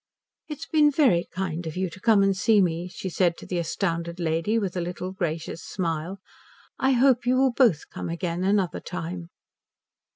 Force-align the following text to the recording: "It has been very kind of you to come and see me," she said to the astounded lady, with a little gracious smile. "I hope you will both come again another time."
"It 0.47 0.55
has 0.55 0.65
been 0.65 0.89
very 0.89 1.27
kind 1.31 1.67
of 1.67 1.77
you 1.77 1.87
to 1.91 1.99
come 1.99 2.23
and 2.23 2.35
see 2.35 2.59
me," 2.59 2.87
she 2.87 3.07
said 3.07 3.37
to 3.37 3.45
the 3.45 3.59
astounded 3.59 4.19
lady, 4.19 4.57
with 4.57 4.75
a 4.75 4.81
little 4.81 5.11
gracious 5.11 5.61
smile. 5.63 6.17
"I 6.79 6.93
hope 6.93 7.27
you 7.27 7.37
will 7.37 7.53
both 7.53 7.87
come 7.91 8.09
again 8.09 8.43
another 8.43 8.79
time." 8.79 9.29